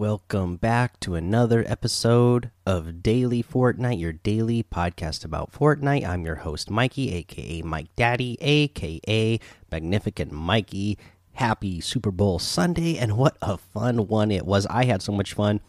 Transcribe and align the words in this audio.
welcome 0.00 0.56
back 0.56 0.98
to 0.98 1.14
another 1.14 1.62
episode 1.68 2.50
of 2.64 3.02
Daily 3.02 3.42
Fortnite, 3.42 4.00
your 4.00 4.14
daily 4.14 4.62
podcast 4.62 5.26
about 5.26 5.52
Fortnite. 5.52 6.08
I'm 6.08 6.24
your 6.24 6.36
host, 6.36 6.70
Mikey, 6.70 7.12
aka 7.12 7.60
Mike 7.60 7.94
Daddy, 7.96 8.38
aka 8.40 9.38
Magnificent 9.70 10.32
Mikey. 10.32 10.96
Happy 11.34 11.82
Super 11.82 12.10
Bowl 12.10 12.38
Sunday, 12.38 12.96
and 12.96 13.18
what 13.18 13.36
a 13.42 13.58
fun 13.58 14.08
one 14.08 14.30
it 14.30 14.46
was! 14.46 14.66
I 14.68 14.86
had 14.86 15.02
so 15.02 15.12
much 15.12 15.34
fun 15.34 15.60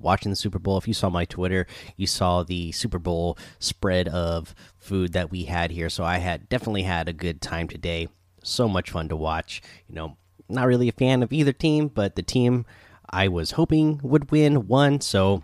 watching 0.00 0.30
the 0.30 0.36
Super 0.36 0.58
Bowl. 0.58 0.76
If 0.76 0.88
you 0.88 0.94
saw 0.94 1.08
my 1.08 1.24
Twitter, 1.24 1.68
you 1.96 2.08
saw 2.08 2.42
the 2.42 2.72
Super 2.72 2.98
Bowl 2.98 3.38
spread 3.60 4.08
of 4.08 4.56
food 4.76 5.12
that 5.12 5.30
we 5.30 5.44
had 5.44 5.70
here. 5.70 5.88
So 5.88 6.02
I 6.02 6.18
had 6.18 6.48
definitely 6.48 6.82
had 6.82 7.08
a 7.08 7.12
good 7.12 7.40
time 7.40 7.68
today. 7.68 8.08
So 8.42 8.68
much 8.68 8.90
fun 8.90 9.08
to 9.08 9.16
watch. 9.16 9.62
You 9.88 9.94
know, 9.94 10.16
not 10.48 10.66
really 10.66 10.88
a 10.88 10.92
fan 10.92 11.22
of 11.22 11.32
either 11.32 11.52
team, 11.52 11.86
but 11.86 12.16
the 12.16 12.22
team 12.24 12.66
I 13.10 13.28
was 13.28 13.52
hoping 13.52 14.00
would 14.02 14.30
win 14.30 14.66
one. 14.68 15.00
So, 15.00 15.42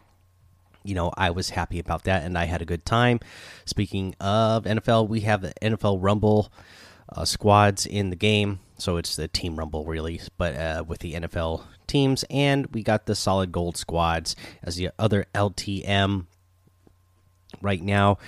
you 0.83 0.95
know, 0.95 1.13
I 1.17 1.31
was 1.31 1.51
happy 1.51 1.79
about 1.79 2.05
that 2.05 2.23
and 2.23 2.37
I 2.37 2.45
had 2.45 2.63
a 2.63 2.67
good 2.67 2.85
time. 2.85 3.21
Speaking 3.65 4.15
of 4.21 4.65
NFL, 4.65 5.09
we 5.09 5.21
have 5.21 5.41
the 5.41 5.55
NFL 5.63 5.99
Rumble 6.01 6.53
uh, 7.09 7.25
squads 7.25 7.87
in 7.87 8.11
the 8.11 8.17
game. 8.17 8.61
So 8.77 8.97
it's 8.97 9.17
the 9.17 9.29
Team 9.29 9.57
Rumble, 9.57 9.85
really, 9.85 10.21
but 10.37 10.57
uh, 10.57 10.85
with 10.87 11.01
the 11.01 11.15
NFL 11.15 11.65
teams. 11.87 12.25
And 12.29 12.67
we 12.69 12.83
got 12.83 13.07
the 13.07 13.15
Solid 13.15 13.53
Gold 13.53 13.77
squads 13.77 14.35
as 14.63 14.77
the 14.77 14.91
other 14.99 15.27
LTM 15.35 16.27
right 17.63 17.83
now. 17.83 18.19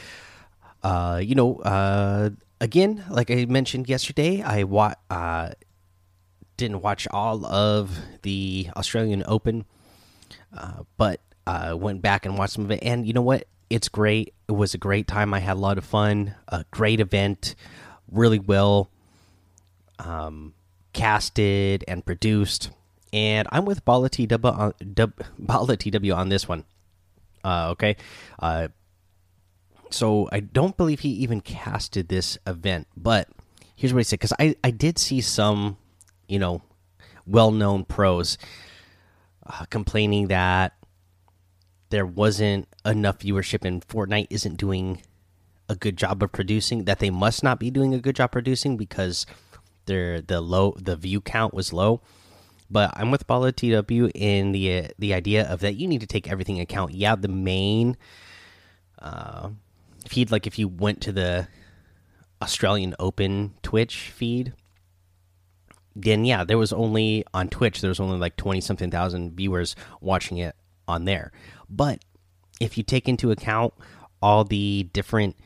Uh, 0.82 1.20
you 1.22 1.34
know, 1.34 1.56
uh, 1.56 2.30
again, 2.60 3.04
like 3.10 3.30
I 3.30 3.44
mentioned 3.46 3.88
yesterday, 3.88 4.42
I 4.42 4.64
wa 4.64 4.94
uh, 5.10 5.50
didn't 6.56 6.82
watch 6.82 7.06
all 7.10 7.44
of 7.46 7.98
the 8.22 8.68
Australian 8.76 9.22
Open, 9.26 9.64
uh, 10.56 10.82
but 10.96 11.20
uh, 11.46 11.76
went 11.78 12.02
back 12.02 12.26
and 12.26 12.38
watched 12.38 12.54
some 12.54 12.64
of 12.64 12.70
it. 12.70 12.80
And 12.82 13.06
you 13.06 13.12
know 13.12 13.22
what? 13.22 13.46
It's 13.68 13.88
great. 13.88 14.34
It 14.48 14.52
was 14.52 14.74
a 14.74 14.78
great 14.78 15.06
time. 15.06 15.34
I 15.34 15.40
had 15.40 15.56
a 15.56 15.60
lot 15.60 15.78
of 15.78 15.84
fun. 15.84 16.34
A 16.48 16.64
great 16.70 17.00
event, 17.00 17.54
really 18.10 18.38
well 18.38 18.90
um, 19.98 20.54
casted 20.92 21.84
and 21.88 22.04
produced. 22.04 22.70
And 23.12 23.48
I'm 23.50 23.64
with 23.64 23.84
Bala 23.84 24.08
TW 24.08 24.44
on, 24.44 24.74
Bala 25.38 25.76
TW 25.76 26.12
on 26.12 26.28
this 26.28 26.48
one. 26.48 26.64
Uh, 27.44 27.70
okay. 27.70 27.96
Uh, 28.38 28.68
so 29.90 30.28
I 30.32 30.40
don't 30.40 30.76
believe 30.76 31.00
he 31.00 31.10
even 31.10 31.40
casted 31.40 32.08
this 32.08 32.38
event, 32.46 32.88
but 32.96 33.28
here's 33.76 33.92
what 33.92 34.00
he 34.00 34.04
said 34.04 34.18
because 34.18 34.32
I 34.38 34.56
I 34.64 34.72
did 34.72 34.98
see 34.98 35.20
some 35.20 35.76
you 36.28 36.38
know, 36.38 36.62
well 37.26 37.50
known 37.50 37.84
pros 37.84 38.38
uh, 39.46 39.64
complaining 39.66 40.28
that 40.28 40.74
there 41.90 42.06
wasn't 42.06 42.68
enough 42.84 43.18
viewership 43.18 43.64
and 43.64 43.86
Fortnite 43.86 44.26
isn't 44.30 44.56
doing 44.56 45.02
a 45.68 45.74
good 45.74 45.96
job 45.96 46.22
of 46.22 46.32
producing 46.32 46.84
that 46.84 46.98
they 46.98 47.10
must 47.10 47.42
not 47.42 47.58
be 47.58 47.70
doing 47.70 47.94
a 47.94 47.98
good 47.98 48.16
job 48.16 48.32
producing 48.32 48.76
because 48.76 49.26
their 49.86 50.20
the 50.20 50.40
low 50.40 50.74
the 50.78 50.96
view 50.96 51.20
count 51.20 51.54
was 51.54 51.72
low. 51.72 52.00
But 52.68 52.90
I'm 52.96 53.12
with 53.12 53.26
Bala 53.28 53.52
TW 53.52 54.10
in 54.14 54.52
the 54.52 54.78
uh, 54.78 54.88
the 54.98 55.14
idea 55.14 55.48
of 55.48 55.60
that 55.60 55.76
you 55.76 55.86
need 55.86 56.00
to 56.00 56.06
take 56.06 56.30
everything 56.30 56.60
account. 56.60 56.92
Yeah 56.92 57.14
the 57.14 57.28
main 57.28 57.96
uh, 58.98 59.50
feed 60.08 60.30
like 60.30 60.46
if 60.46 60.58
you 60.58 60.68
went 60.68 61.00
to 61.02 61.12
the 61.12 61.48
Australian 62.42 62.94
Open 62.98 63.54
Twitch 63.62 64.10
feed 64.10 64.52
then 65.96 66.24
yeah, 66.26 66.44
there 66.44 66.58
was 66.58 66.72
only 66.72 67.24
on 67.32 67.48
Twitch 67.48 67.80
there 67.80 67.88
was 67.88 68.00
only 68.00 68.18
like 68.18 68.36
twenty 68.36 68.60
something 68.60 68.90
thousand 68.90 69.34
viewers 69.34 69.74
watching 70.00 70.36
it 70.36 70.54
on 70.86 71.06
there. 71.06 71.32
But 71.68 72.04
if 72.60 72.76
you 72.76 72.84
take 72.84 73.08
into 73.08 73.30
account 73.30 73.74
all 74.22 74.44
the 74.44 74.88
different 74.92 75.36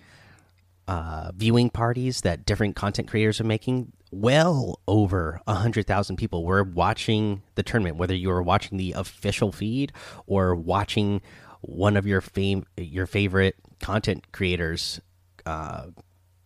uh, 0.88 1.31
viewing 1.37 1.71
parties 1.71 2.22
that 2.22 2.44
different 2.44 2.75
content 2.75 3.09
creators 3.09 3.41
are 3.41 3.44
making, 3.44 3.93
well 4.11 4.81
over 4.88 5.41
a 5.47 5.55
hundred 5.55 5.87
thousand 5.87 6.16
people 6.16 6.44
were 6.44 6.65
watching 6.65 7.43
the 7.55 7.62
tournament. 7.62 7.97
Whether 7.97 8.15
you 8.15 8.28
were 8.28 8.43
watching 8.43 8.77
the 8.77 8.93
official 8.93 9.53
feed 9.53 9.93
or 10.27 10.55
watching 10.56 11.22
one 11.61 11.97
of 11.97 12.06
your 12.06 12.21
fame 12.21 12.65
your 12.77 13.06
favorite 13.06 13.55
content 13.81 14.32
creators 14.32 15.00
uh, 15.47 15.87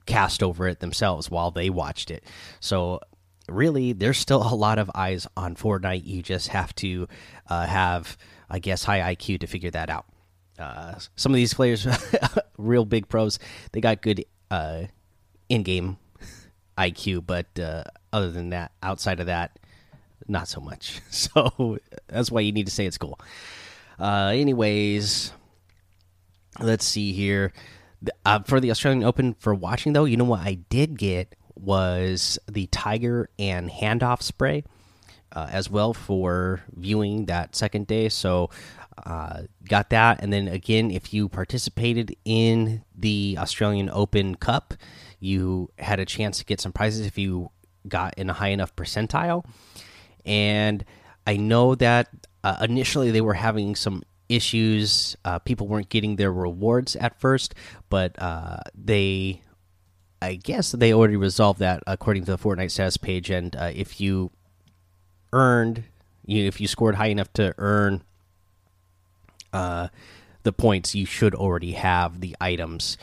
cast 0.05 0.43
over 0.43 0.69
it 0.69 0.81
themselves 0.81 1.31
while 1.31 1.51
they 1.51 1.71
watched 1.71 2.11
it. 2.11 2.23
So 2.61 3.01
really, 3.49 3.93
there's 3.93 4.19
still 4.19 4.43
a 4.43 4.55
lot 4.55 4.79
of 4.79 4.91
eyes 4.95 5.27
on 5.37 5.55
Fortnite. 5.55 6.05
You 6.05 6.23
just 6.23 6.49
have 6.49 6.75
to 6.77 7.09
uh, 7.49 7.67
have, 7.67 8.17
I 8.49 8.59
guess, 8.59 8.85
high 8.85 9.15
IQ 9.15 9.41
to 9.41 9.47
figure 9.47 9.71
that 9.71 9.91
out. 9.91 10.07
Uh, 10.59 10.95
some 11.17 11.33
of 11.33 11.37
these 11.37 11.55
players, 11.55 11.87
real 12.59 12.85
big 12.85 13.09
pros, 13.09 13.39
they 13.73 13.81
got 13.81 14.03
good 14.03 14.25
uh, 14.51 14.85
in-game 15.49 15.99
IQ, 16.79 17.27
but 17.27 17.59
uh, 17.59 17.85
other 18.13 18.31
than 18.31 18.51
that, 18.51 18.73
outside 18.83 19.21
of 19.21 19.27
that, 19.27 19.59
not 20.29 20.49
so 20.49 20.61
much. 20.61 21.01
So 21.11 21.79
that's 22.07 22.31
why 22.31 22.41
you 22.43 22.53
need 22.53 22.67
to 22.67 22.73
say 22.73 22.87
it's 22.87 22.99
cool. 22.99 23.19
Uh, 23.99 24.33
anyways, 24.35 25.33
let's 26.61 26.85
see 26.85 27.13
here. 27.13 27.53
Uh, 28.25 28.41
for 28.41 28.61
the 28.61 28.71
Australian 28.71 29.05
Open, 29.05 29.35
for 29.35 29.55
watching 29.55 29.93
though, 29.93 30.05
you 30.05 30.17
know 30.17 30.25
what 30.25 30.41
I 30.41 30.55
did 30.69 30.99
get 30.99 31.35
was 31.65 32.39
the 32.51 32.67
Tiger 32.67 33.29
and 33.39 33.71
Handoff 33.71 34.23
spray 34.23 34.65
uh, 35.33 35.49
as 35.51 35.71
well 35.71 35.95
for 35.95 36.63
viewing 36.75 37.27
that 37.27 37.57
second 37.57 37.87
day. 37.87 38.09
So, 38.09 38.51
uh, 39.05 39.43
got 39.69 39.91
that. 39.91 40.23
And 40.23 40.33
then 40.33 40.49
again, 40.49 40.91
if 40.91 41.13
you 41.13 41.29
participated 41.29 42.15
in 42.25 42.85
the 42.97 43.37
Australian 43.39 43.91
Open 43.91 44.37
Cup, 44.37 44.75
you 45.19 45.71
had 45.79 45.99
a 45.99 46.05
chance 46.05 46.39
to 46.39 46.45
get 46.45 46.61
some 46.61 46.73
prizes 46.73 47.07
if 47.07 47.19
you 47.19 47.51
got 47.89 48.15
in 48.17 48.31
a 48.31 48.33
high 48.33 48.49
enough 48.49 48.75
percentile. 48.77 49.45
And 50.25 50.85
I 51.27 51.37
know 51.37 51.75
that 51.75 52.09
uh, 52.43 52.59
initially 52.63 53.11
they 53.11 53.21
were 53.21 53.35
having 53.35 53.75
some 53.75 54.03
issues. 54.29 55.17
Uh, 55.25 55.39
people 55.39 55.67
weren't 55.67 55.89
getting 55.89 56.17
their 56.17 56.33
rewards 56.33 56.97
at 56.97 57.21
first, 57.21 57.55
but 57.91 58.21
uh, 58.21 58.59
they 58.75 59.43
I 60.25 60.37
guess 60.37 60.73
they 60.73 60.93
already 60.93 61.17
resolved 61.17 61.61
that 61.61 61.83
according 61.87 62.25
to 62.25 62.33
the 62.33 62.39
Fortnite 62.39 62.71
status 62.71 62.97
page. 62.97 63.31
And 63.31 63.55
uh, 63.55 63.71
if 63.75 64.01
you 64.01 64.31
earned, 65.33 65.85
you 66.25 66.45
if 66.45 66.61
you 66.61 66.67
scored 66.67 66.95
high 66.95 67.09
enough 67.09 67.33
to 67.35 67.55
earn 67.59 68.03
uh, 69.53 69.89
the 70.43 70.53
points, 70.53 70.95
you 70.95 71.05
should 71.05 71.35
already 71.35 71.73
have 71.73 72.21
the 72.21 72.35
items 72.41 72.97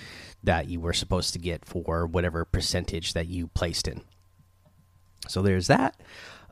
that 0.43 0.67
you 0.67 0.79
were 0.79 0.93
supposed 0.93 1.33
to 1.33 1.39
get 1.39 1.63
for 1.65 2.07
whatever 2.07 2.43
percentage 2.43 3.13
that 3.13 3.27
you 3.27 3.47
placed 3.47 3.87
in. 3.87 4.01
So 5.27 5.43
there's 5.43 5.67
that. 5.67 5.95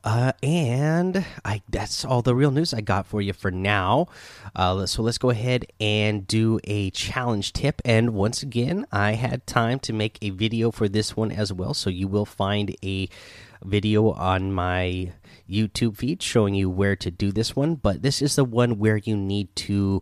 Uh, 0.03 0.31
and 0.41 1.25
I 1.43 1.61
that's 1.69 2.05
all 2.05 2.21
the 2.21 2.35
real 2.35 2.51
news 2.51 2.73
I 2.73 2.81
got 2.81 3.05
for 3.05 3.21
you 3.21 3.33
for 3.33 3.51
now. 3.51 4.07
Uh, 4.55 4.85
so 4.85 5.01
let's 5.01 5.17
go 5.17 5.29
ahead 5.29 5.65
and 5.79 6.25
do 6.25 6.59
a 6.63 6.89
challenge 6.91 7.53
tip. 7.53 7.81
And 7.83 8.11
once 8.13 8.41
again, 8.43 8.85
I 8.91 9.13
had 9.13 9.45
time 9.45 9.79
to 9.79 9.93
make 9.93 10.17
a 10.21 10.29
video 10.29 10.71
for 10.71 10.87
this 10.87 11.17
one 11.17 11.31
as 11.31 11.51
well. 11.51 11.73
So 11.73 11.89
you 11.89 12.07
will 12.07 12.25
find 12.25 12.75
a 12.83 13.09
video 13.63 14.11
on 14.11 14.53
my 14.53 15.11
YouTube 15.49 15.97
feed 15.97 16.23
showing 16.23 16.55
you 16.55 16.69
where 16.69 16.95
to 16.95 17.11
do 17.11 17.31
this 17.31 17.55
one. 17.55 17.75
But 17.75 18.01
this 18.01 18.21
is 18.21 18.35
the 18.35 18.45
one 18.45 18.79
where 18.79 18.97
you 18.97 19.15
need 19.17 19.55
to. 19.57 20.01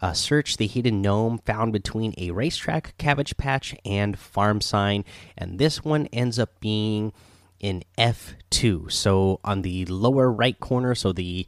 Uh, 0.00 0.12
search 0.12 0.56
the 0.56 0.66
hidden 0.66 1.00
gnome 1.00 1.38
found 1.46 1.72
between 1.72 2.12
a 2.18 2.32
racetrack, 2.32 2.92
cabbage 2.98 3.36
patch, 3.36 3.72
and 3.84 4.18
farm 4.18 4.60
sign. 4.60 5.04
And 5.38 5.60
this 5.60 5.84
one 5.84 6.08
ends 6.08 6.40
up 6.40 6.58
being 6.58 7.12
in 7.62 7.84
F2. 7.96 8.92
So 8.92 9.40
on 9.42 9.62
the 9.62 9.86
lower 9.86 10.30
right 10.30 10.58
corner, 10.60 10.94
so 10.94 11.12
the 11.12 11.46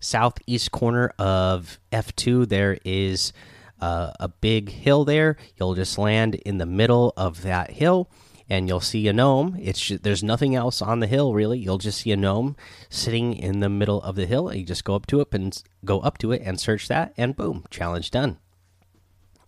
southeast 0.00 0.72
corner 0.72 1.14
of 1.18 1.78
F2, 1.92 2.48
there 2.48 2.78
is 2.84 3.32
uh, 3.80 4.12
a 4.20 4.28
big 4.28 4.68
hill 4.68 5.04
there. 5.04 5.36
You'll 5.56 5.74
just 5.74 5.96
land 5.96 6.34
in 6.34 6.58
the 6.58 6.66
middle 6.66 7.14
of 7.16 7.42
that 7.42 7.70
hill 7.70 8.10
and 8.48 8.68
you'll 8.68 8.80
see 8.80 9.08
a 9.08 9.12
gnome. 9.12 9.56
It's 9.60 9.88
there's 9.88 10.22
nothing 10.22 10.54
else 10.54 10.82
on 10.82 11.00
the 11.00 11.06
hill 11.06 11.32
really. 11.32 11.58
You'll 11.58 11.78
just 11.78 12.02
see 12.02 12.12
a 12.12 12.16
gnome 12.16 12.54
sitting 12.90 13.34
in 13.34 13.60
the 13.60 13.70
middle 13.70 14.02
of 14.02 14.14
the 14.14 14.26
hill. 14.26 14.48
And 14.48 14.60
you 14.60 14.66
just 14.66 14.84
go 14.84 14.94
up 14.94 15.06
to 15.06 15.20
it 15.20 15.28
and 15.32 15.62
go 15.84 16.00
up 16.00 16.18
to 16.18 16.32
it 16.32 16.42
and 16.44 16.60
search 16.60 16.88
that, 16.88 17.14
and 17.16 17.34
boom, 17.34 17.64
challenge 17.70 18.10
done. 18.10 18.38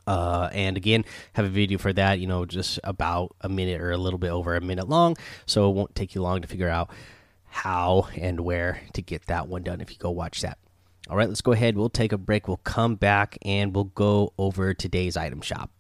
Uh, 0.07 0.49
and 0.53 0.77
again, 0.77 1.05
have 1.33 1.45
a 1.45 1.49
video 1.49 1.79
for 1.79 1.93
that, 1.93 2.21
you 2.21 2.27
know, 2.27 2.45
just 2.45 2.79
about 2.85 3.35
a 3.41 3.49
minute 3.49 3.81
or 3.81 3.91
a 3.93 3.97
little 3.97 4.19
bit 4.19 4.31
over 4.31 4.55
a 4.55 4.61
minute 4.61 4.89
long. 4.89 5.17
So 5.47 5.71
it 5.71 5.75
won't 5.75 5.95
take 5.95 6.15
you 6.15 6.23
long 6.23 6.43
to 6.43 6.49
figure 6.49 6.69
out 6.69 6.91
how 7.47 8.09
and 8.17 8.41
where 8.41 8.81
to 8.93 9.03
get 9.03 9.27
that 9.27 9.49
one 9.49 9.63
done 9.63 9.81
if 9.81 9.91
you 9.91 9.97
go 9.99 10.11
watch 10.11 10.43
that. 10.43 10.59
All 11.09 11.17
right, 11.17 11.29
let's 11.29 11.43
go 11.43 11.53
ahead. 11.53 11.77
We'll 11.77 11.91
take 11.91 12.13
a 12.13 12.19
break. 12.19 12.49
We'll 12.49 12.57
come 12.59 12.95
back 12.97 13.39
and 13.43 13.75
we'll 13.75 13.85
go 13.85 14.33
over 14.39 14.73
today's 14.75 15.17
item 15.17 15.41
shop. 15.41 15.71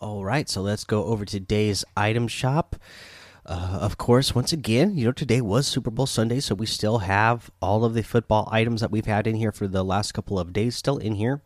All 0.00 0.24
right, 0.24 0.48
so 0.48 0.60
let's 0.60 0.84
go 0.84 1.04
over 1.04 1.24
today's 1.24 1.84
item 1.96 2.28
shop. 2.28 2.76
Uh, 3.46 3.78
of 3.80 3.96
course, 3.96 4.34
once 4.34 4.52
again, 4.52 4.96
you 4.96 5.06
know, 5.06 5.12
today 5.12 5.40
was 5.40 5.66
Super 5.66 5.90
Bowl 5.90 6.06
Sunday, 6.06 6.38
so 6.38 6.54
we 6.54 6.66
still 6.66 6.98
have 6.98 7.50
all 7.62 7.84
of 7.84 7.94
the 7.94 8.02
football 8.02 8.46
items 8.52 8.80
that 8.82 8.90
we've 8.90 9.06
had 9.06 9.26
in 9.26 9.36
here 9.36 9.50
for 9.50 9.66
the 9.66 9.82
last 9.82 10.12
couple 10.12 10.38
of 10.38 10.52
days 10.52 10.76
still 10.76 10.98
in 10.98 11.14
here. 11.14 11.40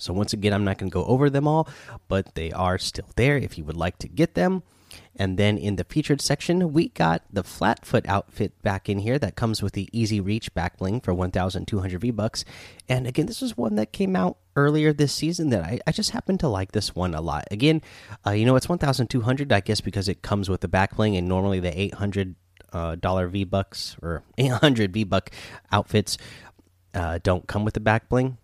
So, 0.00 0.12
once 0.12 0.32
again, 0.32 0.52
I'm 0.52 0.64
not 0.64 0.78
going 0.78 0.90
to 0.90 0.94
go 0.94 1.04
over 1.04 1.30
them 1.30 1.46
all, 1.46 1.68
but 2.08 2.34
they 2.34 2.50
are 2.52 2.78
still 2.78 3.08
there 3.16 3.36
if 3.36 3.58
you 3.58 3.64
would 3.64 3.76
like 3.76 3.98
to 3.98 4.08
get 4.08 4.34
them. 4.34 4.62
And 5.16 5.38
then 5.38 5.58
in 5.58 5.76
the 5.76 5.84
featured 5.84 6.20
section, 6.20 6.72
we 6.72 6.88
got 6.88 7.22
the 7.32 7.42
Flatfoot 7.42 8.06
outfit 8.08 8.60
back 8.62 8.88
in 8.88 9.00
here 9.00 9.18
that 9.18 9.36
comes 9.36 9.62
with 9.62 9.72
the 9.72 9.88
Easy 9.92 10.20
Reach 10.20 10.52
back 10.54 10.78
bling 10.78 11.00
for 11.00 11.12
1,200 11.12 12.00
V 12.00 12.10
bucks. 12.10 12.44
And 12.88 13.06
again, 13.06 13.26
this 13.26 13.40
was 13.40 13.56
one 13.56 13.74
that 13.76 13.92
came 13.92 14.16
out 14.16 14.38
earlier 14.56 14.92
this 14.92 15.12
season 15.12 15.50
that 15.50 15.62
I, 15.62 15.80
I 15.86 15.92
just 15.92 16.10
happen 16.10 16.38
to 16.38 16.48
like 16.48 16.72
this 16.72 16.94
one 16.94 17.14
a 17.14 17.20
lot. 17.20 17.44
Again, 17.50 17.82
uh, 18.26 18.30
you 18.30 18.46
know, 18.46 18.56
it's 18.56 18.68
1,200, 18.68 19.52
I 19.52 19.60
guess, 19.60 19.80
because 19.80 20.08
it 20.08 20.22
comes 20.22 20.48
with 20.48 20.60
the 20.60 20.68
back 20.68 20.96
bling, 20.96 21.16
and 21.16 21.28
normally 21.28 21.60
the 21.60 21.78
800 21.78 22.34
uh, 22.72 22.94
dollar 22.94 23.28
V 23.28 23.44
bucks 23.44 23.96
or 24.02 24.22
800 24.38 24.92
V 24.92 25.04
buck 25.04 25.30
outfits 25.72 26.18
uh, 26.94 27.18
don't 27.22 27.46
come 27.46 27.64
with 27.64 27.74
the 27.74 27.80
back 27.80 28.08
bling. 28.08 28.38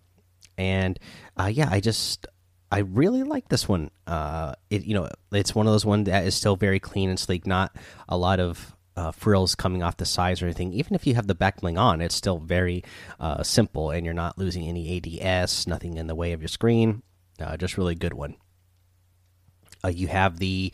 And 0.57 0.99
uh, 1.37 1.45
yeah, 1.45 1.69
I 1.71 1.79
just 1.79 2.27
I 2.71 2.79
really 2.79 3.23
like 3.23 3.49
this 3.49 3.67
one. 3.67 3.91
Uh, 4.05 4.53
it 4.69 4.85
you 4.85 4.93
know 4.93 5.09
it's 5.31 5.55
one 5.55 5.67
of 5.67 5.73
those 5.73 5.85
ones 5.85 6.07
that 6.07 6.25
is 6.25 6.35
still 6.35 6.55
very 6.55 6.79
clean 6.79 7.09
and 7.09 7.19
sleek. 7.19 7.47
Not 7.47 7.75
a 8.09 8.17
lot 8.17 8.39
of 8.39 8.75
uh, 8.95 9.11
frills 9.11 9.55
coming 9.55 9.83
off 9.83 9.97
the 9.97 10.05
sides 10.05 10.41
or 10.41 10.45
anything. 10.45 10.73
Even 10.73 10.95
if 10.95 11.05
you 11.05 11.15
have 11.15 11.27
the 11.27 11.35
back 11.35 11.61
bling 11.61 11.77
on, 11.77 12.01
it's 12.01 12.15
still 12.15 12.39
very 12.39 12.83
uh, 13.19 13.43
simple, 13.43 13.91
and 13.91 14.05
you're 14.05 14.13
not 14.13 14.37
losing 14.37 14.67
any 14.67 14.97
ADS. 15.21 15.67
Nothing 15.67 15.97
in 15.97 16.07
the 16.07 16.15
way 16.15 16.33
of 16.33 16.41
your 16.41 16.47
screen. 16.47 17.03
Uh, 17.39 17.55
just 17.55 17.77
really 17.77 17.95
good 17.95 18.13
one. 18.13 18.35
Uh, 19.83 19.89
you 19.89 20.07
have 20.07 20.39
the 20.39 20.73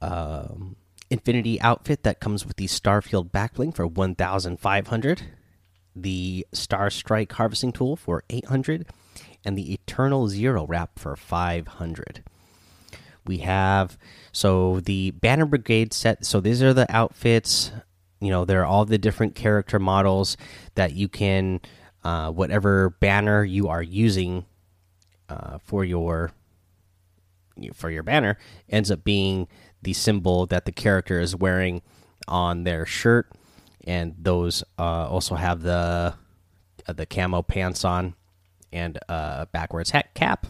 um, 0.00 0.76
Infinity 1.10 1.60
outfit 1.60 2.02
that 2.02 2.20
comes 2.20 2.46
with 2.46 2.56
the 2.56 2.66
Starfield 2.66 3.32
back 3.32 3.54
bling 3.54 3.72
for 3.72 3.86
1,500. 3.86 5.22
The 5.96 6.46
Star 6.52 6.90
Strike 6.90 7.32
harvesting 7.32 7.72
tool 7.72 7.96
for 7.96 8.24
800 8.28 8.86
and 9.44 9.56
the 9.56 9.72
Eternal 9.72 10.28
Zero 10.28 10.66
wrap 10.66 10.98
for 10.98 11.16
500. 11.16 12.22
We 13.26 13.38
have 13.38 13.98
so 14.32 14.80
the 14.80 15.10
Banner 15.12 15.44
Brigade 15.44 15.92
set. 15.92 16.24
So 16.24 16.40
these 16.40 16.62
are 16.62 16.72
the 16.72 16.90
outfits. 16.94 17.72
You 18.20 18.30
know, 18.30 18.44
they're 18.44 18.64
all 18.64 18.84
the 18.84 18.98
different 18.98 19.34
character 19.34 19.78
models 19.78 20.36
that 20.74 20.92
you 20.94 21.08
can, 21.08 21.60
uh, 22.02 22.30
whatever 22.30 22.90
banner 22.90 23.44
you 23.44 23.68
are 23.68 23.82
using 23.82 24.46
uh, 25.28 25.58
for 25.58 25.84
your 25.84 26.32
for 27.74 27.90
your 27.90 28.02
banner 28.02 28.38
ends 28.68 28.90
up 28.90 29.04
being 29.04 29.48
the 29.82 29.92
symbol 29.92 30.46
that 30.46 30.64
the 30.64 30.72
character 30.72 31.20
is 31.20 31.34
wearing 31.36 31.82
on 32.26 32.64
their 32.64 32.86
shirt, 32.86 33.30
and 33.86 34.14
those 34.18 34.62
uh, 34.78 35.08
also 35.08 35.34
have 35.34 35.62
the 35.62 36.14
uh, 36.86 36.92
the 36.92 37.06
camo 37.06 37.42
pants 37.42 37.84
on 37.84 38.14
and 38.72 38.98
uh, 39.08 39.46
backwards 39.46 39.90
hat 39.90 40.14
cap. 40.14 40.46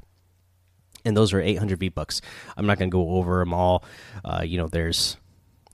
And 1.04 1.16
those 1.16 1.32
are 1.32 1.40
800 1.40 1.78
V 1.78 1.88
bucks. 1.88 2.20
I'm 2.56 2.66
not 2.66 2.78
going 2.78 2.90
to 2.90 2.94
go 2.94 3.10
over 3.10 3.38
them 3.38 3.54
all. 3.54 3.84
Uh, 4.24 4.42
you 4.44 4.58
know, 4.58 4.66
there's 4.66 5.16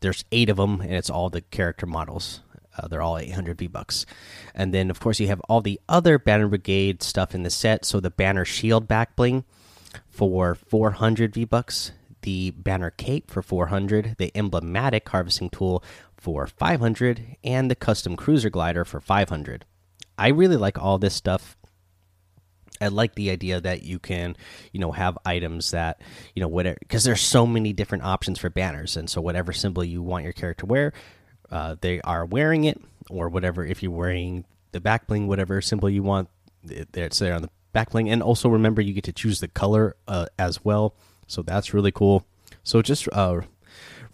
there's 0.00 0.24
eight 0.32 0.50
of 0.50 0.58
them, 0.58 0.80
and 0.80 0.92
it's 0.92 1.08
all 1.10 1.30
the 1.30 1.40
character 1.40 1.86
models. 1.86 2.40
Uh, 2.76 2.88
they're 2.88 3.02
all 3.02 3.18
800 3.18 3.58
V 3.58 3.66
bucks. 3.68 4.04
And 4.54 4.74
then, 4.74 4.90
of 4.90 5.00
course, 5.00 5.20
you 5.20 5.28
have 5.28 5.40
all 5.48 5.60
the 5.60 5.80
other 5.88 6.18
Banner 6.18 6.48
Brigade 6.48 7.02
stuff 7.02 7.34
in 7.34 7.42
the 7.42 7.50
set. 7.50 7.84
So 7.84 8.00
the 8.00 8.10
Banner 8.10 8.44
Shield 8.44 8.88
back 8.88 9.16
bling 9.16 9.44
for 10.08 10.54
400 10.54 11.34
V 11.34 11.44
bucks, 11.44 11.92
the 12.22 12.50
Banner 12.50 12.90
Cape 12.90 13.30
for 13.30 13.42
400, 13.42 14.16
the 14.18 14.32
Emblematic 14.36 15.08
Harvesting 15.08 15.50
Tool 15.50 15.82
for 16.16 16.46
500, 16.46 17.36
and 17.44 17.70
the 17.70 17.74
Custom 17.74 18.16
Cruiser 18.16 18.50
Glider 18.50 18.84
for 18.84 19.00
500. 19.00 19.64
I 20.16 20.28
really 20.28 20.56
like 20.56 20.78
all 20.78 20.98
this 20.98 21.14
stuff. 21.14 21.56
I 22.84 22.88
like 22.88 23.14
the 23.14 23.30
idea 23.30 23.60
that 23.60 23.82
you 23.82 23.98
can, 23.98 24.36
you 24.72 24.80
know, 24.80 24.92
have 24.92 25.18
items 25.24 25.70
that, 25.70 26.00
you 26.34 26.40
know, 26.40 26.48
whatever, 26.48 26.76
because 26.80 27.04
there's 27.04 27.20
so 27.20 27.46
many 27.46 27.72
different 27.72 28.04
options 28.04 28.38
for 28.38 28.50
banners, 28.50 28.96
and 28.96 29.08
so 29.08 29.20
whatever 29.20 29.52
symbol 29.52 29.82
you 29.82 30.02
want 30.02 30.24
your 30.24 30.32
character 30.32 30.66
wear, 30.66 30.92
uh, 31.50 31.76
they 31.80 32.00
are 32.02 32.24
wearing 32.24 32.64
it, 32.64 32.80
or 33.10 33.28
whatever. 33.28 33.64
If 33.64 33.82
you're 33.82 33.92
wearing 33.92 34.44
the 34.72 34.80
back 34.80 35.06
bling, 35.06 35.26
whatever 35.26 35.60
symbol 35.60 35.90
you 35.90 36.02
want, 36.02 36.28
it's 36.68 37.18
there 37.18 37.34
on 37.34 37.42
the 37.42 37.50
back 37.72 37.90
bling. 37.90 38.08
And 38.08 38.22
also 38.22 38.48
remember, 38.48 38.82
you 38.82 38.92
get 38.92 39.04
to 39.04 39.12
choose 39.12 39.40
the 39.40 39.48
color 39.48 39.96
uh, 40.06 40.26
as 40.38 40.64
well, 40.64 40.94
so 41.26 41.42
that's 41.42 41.74
really 41.74 41.92
cool. 41.92 42.24
So 42.62 42.82
just 42.82 43.08
uh, 43.12 43.40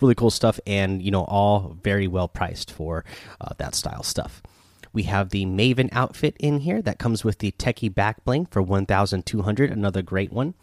really 0.01 0.15
cool 0.15 0.31
stuff, 0.31 0.59
and 0.67 1.03
you 1.03 1.11
know, 1.11 1.25
all 1.25 1.77
very 1.83 2.09
well 2.09 2.29
priced 2.29 2.71
for 2.71 3.05
uh, 3.41 3.55
that 3.59 3.75
style 3.75 4.03
stuff. 4.03 4.43
We 4.93 5.05
have 5.05 5.31
the 5.31 5.47
Maven 5.47 5.89
outfit 5.93 6.37
in 6.41 6.61
here 6.61 6.83
that 6.83 6.99
comes 6.99 7.25
with 7.25 7.39
the 7.39 7.53
Techie 7.53 7.95
back 7.95 8.25
bling 8.25 8.47
for 8.47 8.61
1,200, 8.61 9.71
another 9.71 10.03
great 10.03 10.33
one. 10.33 10.55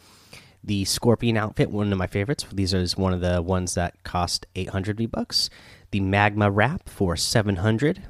The 0.64 0.84
Scorpion 0.84 1.38
outfit, 1.38 1.72
one 1.72 1.92
of 1.94 1.98
my 1.98 2.08
favorites. 2.08 2.46
These 2.52 2.74
are 2.74 2.86
one 3.02 3.14
of 3.14 3.22
the 3.22 3.42
ones 3.42 3.76
that 3.76 4.04
cost 4.04 4.46
800 4.56 4.98
V 4.98 5.06
bucks. 5.06 5.50
The 5.92 6.02
Magma 6.02 6.52
wrap 6.52 6.90
for 6.90 7.16
700. 7.16 8.04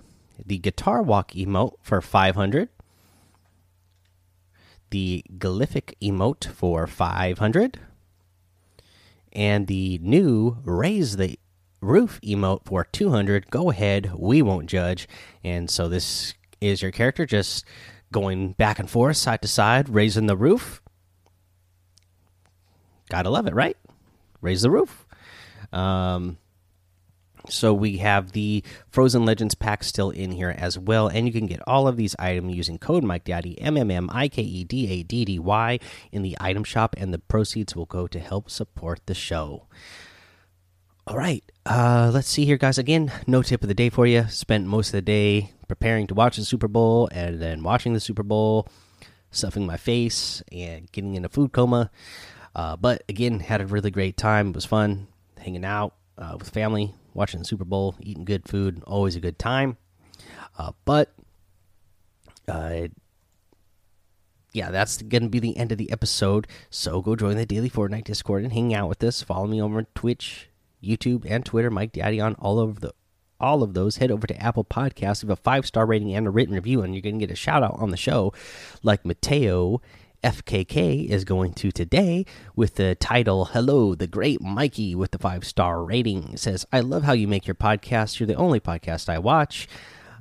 The 0.43 0.57
Guitar 0.57 1.03
Walk 1.03 1.31
emote 1.33 1.75
for 1.81 2.01
500. 2.01 2.69
The 4.89 5.23
Glyphic 5.37 5.93
emote 6.01 6.45
for 6.45 6.87
500. 6.87 7.79
And 9.33 9.67
the 9.67 9.99
new 10.01 10.57
Raise 10.63 11.17
the 11.17 11.37
roof 11.81 12.19
emote 12.23 12.65
for 12.65 12.85
200 12.85 13.49
go 13.49 13.69
ahead. 13.69 14.11
We 14.15 14.41
won't 14.41 14.67
judge. 14.67 15.07
And 15.43 15.69
so 15.69 15.87
this 15.87 16.33
is 16.59 16.81
your 16.81 16.91
character 16.91 17.25
just 17.25 17.65
going 18.11 18.53
back 18.53 18.79
and 18.79 18.89
forth 18.89 19.17
side 19.17 19.41
to 19.41 19.47
side 19.47 19.89
raising 19.89 20.27
the 20.27 20.37
roof. 20.37 20.81
Gotta 23.09 23.29
love 23.29 23.47
it 23.47 23.53
right? 23.53 23.77
Raise 24.41 24.61
the 24.61 24.71
roof. 24.71 25.05
Um 25.71 26.37
so 27.49 27.73
we 27.73 27.97
have 27.97 28.33
the 28.33 28.63
Frozen 28.89 29.25
Legends 29.25 29.55
pack 29.55 29.83
still 29.83 30.09
in 30.09 30.31
here 30.31 30.53
as 30.57 30.77
well, 30.77 31.07
and 31.07 31.25
you 31.25 31.33
can 31.33 31.45
get 31.45 31.61
all 31.65 31.87
of 31.87 31.95
these 31.95 32.15
items 32.19 32.55
using 32.55 32.77
code 32.77 33.03
Mike 33.03 33.23
Daddy 33.23 33.59
M 33.61 33.77
M 33.77 33.89
M 33.89 34.09
I 34.11 34.27
K 34.27 34.41
E 34.41 34.63
D 34.63 34.91
A 34.91 35.03
D 35.03 35.25
D 35.25 35.39
Y 35.39 35.79
in 36.11 36.23
the 36.23 36.35
item 36.39 36.63
shop, 36.63 36.95
and 36.97 37.13
the 37.13 37.19
proceeds 37.19 37.75
will 37.75 37.85
go 37.85 38.07
to 38.07 38.19
help 38.19 38.49
support 38.49 38.99
the 39.05 39.13
show. 39.13 39.65
All 41.07 41.15
right. 41.15 41.41
Uh, 41.65 42.11
let's 42.13 42.27
see 42.27 42.43
here, 42.43 42.57
guys. 42.57 42.77
Again, 42.77 43.13
no 43.25 43.41
tip 43.41 43.63
of 43.63 43.69
the 43.69 43.73
day 43.73 43.89
for 43.89 44.05
you. 44.05 44.25
Spent 44.27 44.67
most 44.67 44.89
of 44.89 44.91
the 44.91 45.01
day 45.01 45.53
preparing 45.69 46.05
to 46.07 46.13
watch 46.13 46.35
the 46.35 46.43
Super 46.43 46.67
Bowl 46.67 47.07
and 47.13 47.41
then 47.41 47.63
watching 47.63 47.93
the 47.93 48.01
Super 48.01 48.23
Bowl, 48.23 48.67
stuffing 49.31 49.65
my 49.65 49.77
face 49.77 50.43
and 50.51 50.91
getting 50.91 51.15
in 51.15 51.23
a 51.23 51.29
food 51.29 51.53
coma. 51.53 51.91
Uh, 52.53 52.75
but 52.75 53.03
again, 53.07 53.39
had 53.39 53.61
a 53.61 53.65
really 53.65 53.89
great 53.89 54.17
time. 54.17 54.49
It 54.49 54.55
was 54.55 54.65
fun 54.65 55.07
hanging 55.37 55.63
out 55.63 55.93
uh, 56.17 56.35
with 56.37 56.49
family, 56.49 56.93
watching 57.13 57.39
the 57.39 57.45
Super 57.45 57.63
Bowl, 57.63 57.95
eating 58.01 58.25
good 58.25 58.45
food. 58.45 58.83
Always 58.85 59.15
a 59.15 59.21
good 59.21 59.39
time. 59.39 59.77
Uh, 60.57 60.73
but, 60.83 61.13
uh, 62.49 62.87
yeah, 64.51 64.71
that's 64.71 65.01
going 65.03 65.23
to 65.23 65.29
be 65.29 65.39
the 65.39 65.55
end 65.55 65.71
of 65.71 65.77
the 65.77 65.89
episode. 65.89 66.47
So 66.69 67.01
go 67.01 67.15
join 67.15 67.37
the 67.37 67.45
Daily 67.45 67.69
Fortnite 67.69 68.03
Discord 68.03 68.43
and 68.43 68.51
hang 68.51 68.73
out 68.73 68.89
with 68.89 69.01
us. 69.05 69.21
Follow 69.21 69.47
me 69.47 69.61
over 69.61 69.77
on 69.77 69.87
Twitch, 69.95 70.49
YouTube, 70.83 71.25
and 71.29 71.45
Twitter. 71.45 71.69
Mike 71.69 71.93
Daddy 71.93 72.19
on 72.19 72.35
all 72.35 72.59
over 72.59 72.79
the 72.79 72.93
all 73.39 73.63
of 73.63 73.73
those. 73.73 73.97
Head 73.97 74.11
over 74.11 74.27
to 74.27 74.41
Apple 74.41 74.63
Podcasts, 74.63 75.23
leave 75.23 75.29
a 75.29 75.35
five 75.35 75.65
star 75.65 75.85
rating 75.85 76.13
and 76.13 76.27
a 76.27 76.29
written 76.29 76.55
review, 76.55 76.81
and 76.81 76.93
you're 76.93 77.01
going 77.01 77.19
to 77.19 77.25
get 77.25 77.31
a 77.31 77.35
shout 77.35 77.63
out 77.63 77.75
on 77.79 77.91
the 77.91 77.97
show, 77.97 78.33
like 78.83 79.05
Mateo. 79.05 79.81
FKK 80.23 81.07
is 81.07 81.23
going 81.23 81.53
to 81.53 81.71
today 81.71 82.25
with 82.55 82.73
the 82.75 82.95
title 82.95 83.45
Hello, 83.45 83.93
the 83.93 84.07
Great 84.07 84.41
Mikey 84.41 84.95
with 84.95 85.11
the 85.11 85.19
five 85.19 85.45
star 85.45 85.83
rating. 85.83 86.33
It 86.33 86.39
says, 86.39 86.65
I 86.73 86.79
love 86.79 87.03
how 87.03 87.13
you 87.13 87.27
make 87.27 87.45
your 87.45 87.55
podcast. 87.55 88.19
You're 88.19 88.25
the 88.25 88.33
only 88.33 88.59
podcast 88.59 89.09
I 89.09 89.19
watch. 89.19 89.67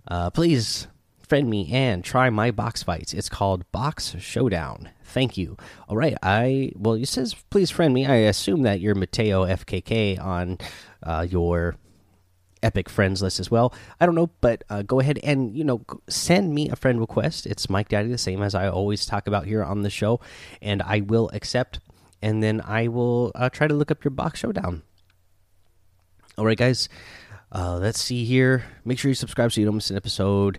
Uh, 0.06 0.28
please 0.28 0.86
friend 1.28 1.50
me 1.50 1.72
and 1.72 2.04
try 2.04 2.30
my 2.30 2.50
box 2.50 2.82
fights. 2.82 3.12
It's 3.12 3.28
called 3.28 3.70
Box 3.72 4.16
Showdown. 4.18 4.90
Thank 5.04 5.36
you. 5.36 5.56
All 5.88 5.96
right, 5.96 6.16
I 6.22 6.72
well, 6.76 6.94
it 6.94 7.08
says 7.08 7.34
please 7.50 7.70
friend 7.70 7.92
me. 7.92 8.06
I 8.06 8.16
assume 8.16 8.62
that 8.62 8.80
you're 8.80 8.94
Mateo 8.94 9.44
FKK 9.44 10.20
on 10.22 10.58
uh, 11.02 11.26
your 11.28 11.76
epic 12.62 12.88
friends 12.88 13.22
list 13.22 13.38
as 13.40 13.50
well. 13.50 13.74
I 14.00 14.06
don't 14.06 14.14
know, 14.14 14.30
but 14.40 14.64
uh, 14.68 14.82
go 14.82 15.00
ahead 15.00 15.18
and 15.22 15.56
you 15.56 15.64
know 15.64 15.82
send 16.08 16.54
me 16.54 16.68
a 16.68 16.76
friend 16.76 17.00
request. 17.00 17.46
It's 17.46 17.70
Mike 17.70 17.88
Daddy, 17.88 18.08
the 18.08 18.18
same 18.18 18.42
as 18.42 18.54
I 18.54 18.68
always 18.68 19.06
talk 19.06 19.26
about 19.26 19.46
here 19.46 19.62
on 19.62 19.82
the 19.82 19.90
show, 19.90 20.20
and 20.60 20.82
I 20.82 21.00
will 21.00 21.30
accept. 21.32 21.80
And 22.22 22.42
then 22.42 22.62
I 22.62 22.88
will 22.88 23.30
uh, 23.34 23.50
try 23.50 23.68
to 23.68 23.74
look 23.74 23.90
up 23.90 24.02
your 24.02 24.10
box 24.10 24.40
showdown. 24.40 24.82
All 26.38 26.46
right, 26.46 26.56
guys. 26.56 26.88
Uh, 27.52 27.78
let's 27.78 28.02
see 28.02 28.24
here. 28.24 28.64
Make 28.84 28.98
sure 28.98 29.08
you 29.08 29.14
subscribe 29.14 29.52
so 29.52 29.60
you 29.60 29.66
don't 29.66 29.76
miss 29.76 29.90
an 29.90 29.96
episode. 29.96 30.58